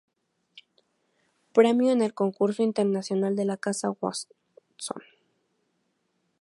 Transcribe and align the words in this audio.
Premio 1.53 1.91
en 1.91 2.01
el 2.01 2.15
Concurso 2.15 2.63
Internacional 2.63 3.35
de 3.35 3.45
la 3.45 3.55
Casa 3.57 3.91
Watson. 4.01 4.31